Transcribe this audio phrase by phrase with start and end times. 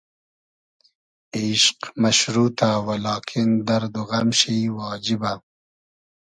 [1.35, 5.31] ایشق مئشروتۂ و لاکین دئرد و غئم شی واجیبۂ